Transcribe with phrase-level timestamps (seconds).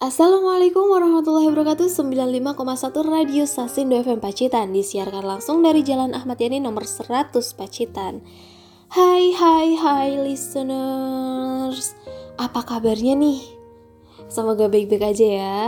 [0.00, 1.92] Assalamualaikum warahmatullahi wabarakatuh.
[1.92, 2.56] 95,1
[3.04, 4.72] Radio Sasin FM Pacitan.
[4.72, 8.24] Disiarkan langsung dari Jalan Ahmad Yani nomor 100 Pacitan.
[8.88, 11.92] Hai hai hai listeners.
[12.40, 13.44] Apa kabarnya nih?
[14.32, 15.60] Semoga baik-baik aja ya.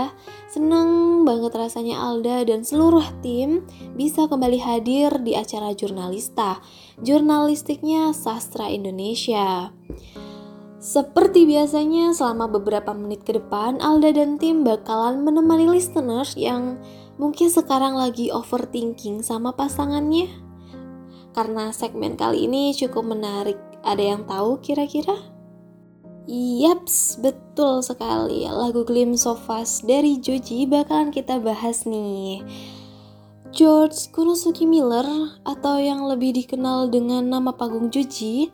[0.49, 3.69] Seneng banget rasanya Alda dan seluruh tim
[4.01, 6.65] bisa kembali hadir di acara Jurnalista.
[7.05, 9.77] Jurnalistiknya Sastra Indonesia
[10.83, 16.83] seperti biasanya, selama beberapa menit ke depan, Alda dan tim bakalan menemani listeners yang
[17.23, 20.27] mungkin sekarang lagi overthinking sama pasangannya.
[21.39, 23.63] Karena segmen kali ini cukup menarik.
[23.87, 25.15] Ada yang tahu kira-kira?
[26.27, 28.43] Yaps, betul sekali.
[28.51, 29.47] Lagu Glimpse of
[29.87, 32.43] dari Joji bakalan kita bahas nih.
[33.55, 35.07] George Kunosuke Miller
[35.47, 38.51] atau yang lebih dikenal dengan nama panggung Joji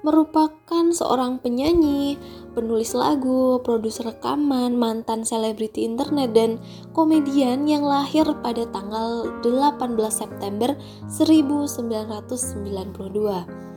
[0.00, 2.16] merupakan seorang penyanyi,
[2.56, 6.58] penulis lagu, produser rekaman, mantan selebriti internet, dan
[6.96, 9.76] komedian yang lahir pada tanggal 18
[10.08, 10.72] September
[11.08, 13.70] 1992.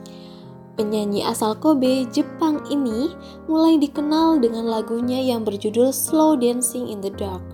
[0.74, 3.14] Penyanyi asal Kobe, Jepang ini
[3.46, 7.46] mulai dikenal dengan lagunya yang berjudul Slow Dancing in the Dark.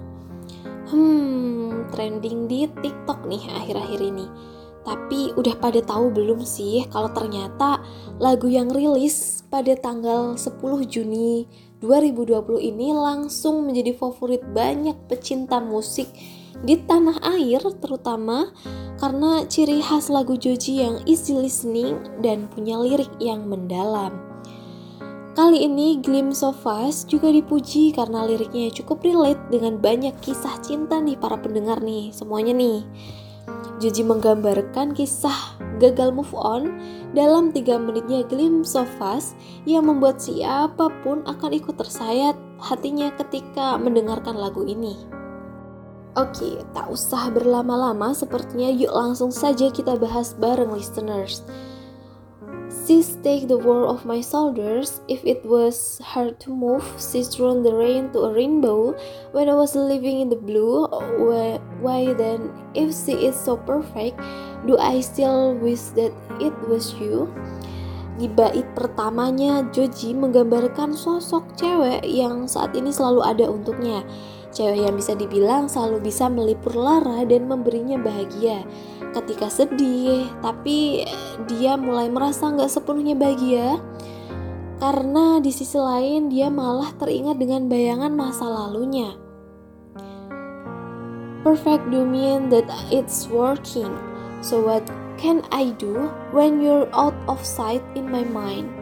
[0.89, 4.25] Hmm, trending di TikTok nih akhir-akhir ini.
[4.81, 7.84] Tapi udah pada tahu belum sih kalau ternyata
[8.17, 10.56] lagu yang rilis pada tanggal 10
[10.89, 11.45] Juni
[11.84, 16.09] 2020 ini langsung menjadi favorit banyak pecinta musik
[16.61, 18.53] di tanah air terutama
[19.00, 24.12] karena ciri khas lagu Joji yang easy listening dan punya lirik yang mendalam.
[25.33, 31.00] Kali ini Glimpse of Us juga dipuji karena liriknya cukup relate dengan banyak kisah cinta
[31.00, 32.84] nih para pendengar nih semuanya nih.
[33.81, 36.69] Juji menggambarkan kisah gagal move on
[37.17, 39.33] dalam tiga menitnya Glimpse of Us
[39.64, 45.00] yang membuat siapa pun akan ikut tersayat hatinya ketika mendengarkan lagu ini.
[46.12, 51.41] Oke, tak usah berlama-lama sepertinya yuk langsung saja kita bahas bareng listeners.
[52.91, 54.99] Sis take the world of my shoulders.
[55.06, 58.99] If it was hard to move, sis turned the rain to a rainbow.
[59.31, 60.91] When I was living in the blue,
[61.78, 64.19] why then, if she is so perfect,
[64.67, 66.11] do I still wish that
[66.43, 67.31] it was you?
[68.19, 74.03] Di bait pertamanya, Joji menggambarkan sosok cewek yang saat ini selalu ada untuknya.
[74.50, 78.66] Cewek yang bisa dibilang selalu bisa melipur lara dan memberinya bahagia
[79.15, 81.06] ketika sedih, tapi
[81.47, 83.78] dia mulai merasa nggak sepenuhnya bahagia
[84.81, 89.12] karena di sisi lain dia malah teringat dengan bayangan masa lalunya.
[91.44, 93.93] Perfect do mean that it's working.
[94.41, 94.84] So what
[95.21, 98.79] can I do when you're out of sight in my mind?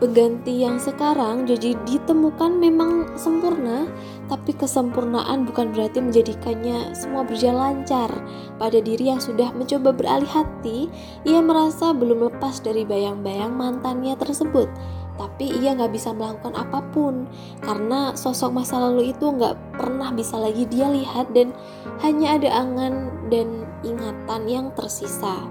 [0.00, 3.84] Pengganti yang sekarang jadi ditemukan memang sempurna,
[4.32, 8.08] tapi kesempurnaan bukan berarti menjadikannya semua berjalan lancar.
[8.56, 10.88] Pada diri yang sudah mencoba beralih hati,
[11.28, 14.72] ia merasa belum lepas dari bayang-bayang mantannya tersebut.
[15.20, 17.28] Tapi ia nggak bisa melakukan apa pun
[17.60, 21.52] karena sosok masa lalu itu nggak pernah bisa lagi dia lihat dan
[22.00, 25.44] hanya ada angan dan ingatan yang tersisa.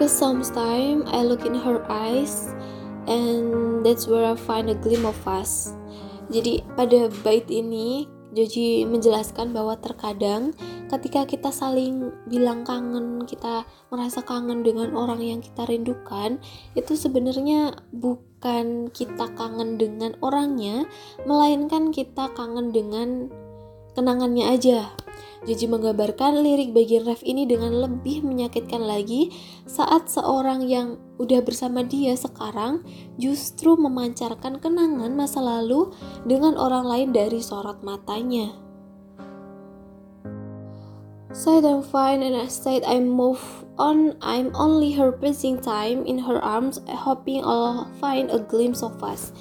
[0.00, 2.56] Cause sometimes I look in her eyes
[3.06, 5.52] and that's where I find a glimpse of us.
[6.30, 10.54] Jadi pada bait ini Joji menjelaskan bahwa terkadang
[10.86, 16.38] ketika kita saling bilang kangen, kita merasa kangen dengan orang yang kita rindukan,
[16.78, 20.86] itu sebenarnya bukan kita kangen dengan orangnya,
[21.26, 23.34] melainkan kita kangen dengan
[23.94, 24.90] kenangannya aja.
[25.40, 29.32] Joji menggambarkan lirik bagian ref ini dengan lebih menyakitkan lagi
[29.64, 32.84] saat seorang yang udah bersama dia sekarang
[33.16, 35.96] justru memancarkan kenangan masa lalu
[36.28, 38.52] dengan orang lain dari sorot matanya.
[41.32, 43.40] So I don't find and I said I move
[43.80, 44.18] on.
[44.20, 49.32] I'm only her passing time in her arms, hoping I'll find a glimpse of us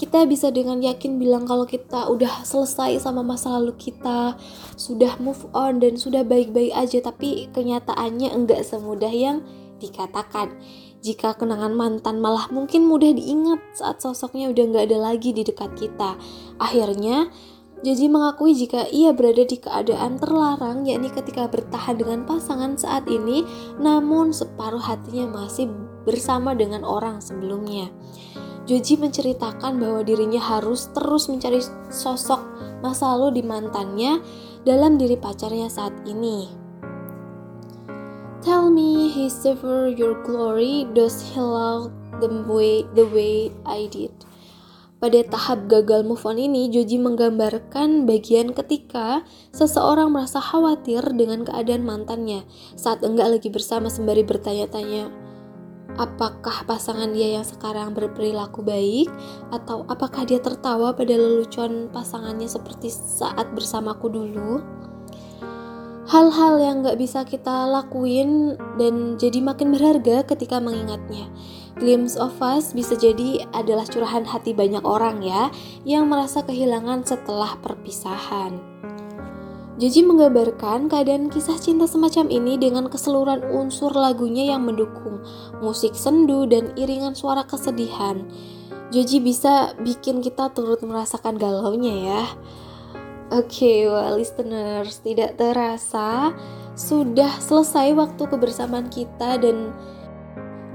[0.00, 4.32] kita bisa dengan yakin bilang kalau kita udah selesai sama masa lalu kita,
[4.80, 9.44] sudah move on dan sudah baik-baik aja, tapi kenyataannya enggak semudah yang
[9.76, 10.56] dikatakan.
[11.04, 15.76] Jika kenangan mantan malah mungkin mudah diingat saat sosoknya udah nggak ada lagi di dekat
[15.76, 16.16] kita.
[16.56, 17.28] Akhirnya,
[17.80, 23.44] Joji mengakui jika ia berada di keadaan terlarang, yakni ketika bertahan dengan pasangan saat ini,
[23.80, 25.68] namun separuh hatinya masih
[26.04, 27.88] bersama dengan orang sebelumnya.
[28.70, 31.58] Joji menceritakan bahwa dirinya harus terus mencari
[31.90, 32.38] sosok
[32.86, 34.22] masa lalu di mantannya
[34.62, 36.46] dalam diri pacarnya saat ini.
[38.46, 41.90] Tell me he suffer your glory, does he love
[42.22, 44.14] the way the way I did?
[45.02, 51.82] Pada tahap gagal move on ini, Joji menggambarkan bagian ketika seseorang merasa khawatir dengan keadaan
[51.82, 52.46] mantannya
[52.78, 55.19] saat enggak lagi bersama sembari bertanya-tanya,
[56.00, 59.12] apakah pasangan dia yang sekarang berperilaku baik
[59.52, 64.64] atau apakah dia tertawa pada lelucon pasangannya seperti saat bersamaku dulu.
[66.10, 71.30] Hal-hal yang gak bisa kita lakuin dan jadi makin berharga ketika mengingatnya.
[71.78, 75.54] Glimpse of Us bisa jadi adalah curahan hati banyak orang ya
[75.86, 78.58] yang merasa kehilangan setelah perpisahan.
[79.80, 85.24] Joji menggambarkan keadaan kisah cinta semacam ini dengan keseluruhan unsur lagunya yang mendukung,
[85.64, 88.28] musik sendu dan iringan suara kesedihan.
[88.92, 92.24] Joji bisa bikin kita turut merasakan galaunya ya.
[93.32, 96.36] Oke, okay, well listeners, tidak terasa
[96.76, 99.72] sudah selesai waktu kebersamaan kita dan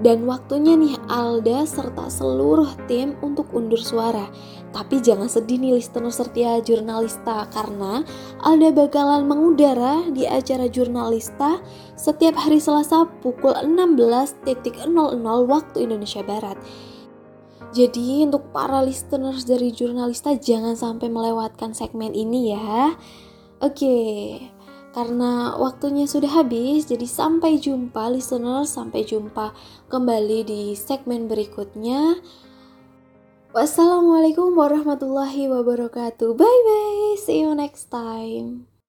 [0.06, 4.30] dan waktunya nih Alda serta seluruh tim untuk undur suara.
[4.70, 8.06] Tapi jangan sedih nih listener setia jurnalista karena
[8.46, 11.58] Alda bakalan mengudara di acara jurnalista
[11.98, 14.46] setiap hari Selasa pukul 16.00
[15.50, 16.62] waktu Indonesia Barat.
[17.74, 22.94] Jadi untuk para listeners dari jurnalista jangan sampai melewatkan segmen ini ya.
[23.58, 23.98] Oke.
[24.96, 29.52] Karena waktunya sudah habis, jadi sampai jumpa listener, sampai jumpa
[29.92, 32.24] kembali di segmen berikutnya.
[33.52, 36.32] Wassalamualaikum warahmatullahi wabarakatuh.
[36.40, 37.20] Bye bye.
[37.20, 38.75] See you next time.